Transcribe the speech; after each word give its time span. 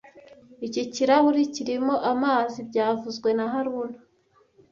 Iki 0.67 0.81
kirahure 0.93 1.41
kirimo 1.55 1.93
amazi 2.11 2.57
byavuzwe 2.69 3.29
na 3.37 3.45
haruna 3.51 3.99